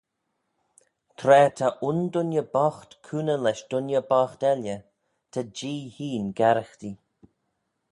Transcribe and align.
Tra 1.19 1.41
ta 1.57 1.67
un 1.87 1.99
dooinney 2.11 2.47
boght 2.53 2.91
cooney 3.05 3.39
lesh 3.43 3.63
dooinney 3.69 4.03
boght 4.09 4.41
elley, 4.51 4.79
ta 5.31 5.41
Jee 5.55 5.83
hene 5.95 6.29
garaghtee 6.37 6.97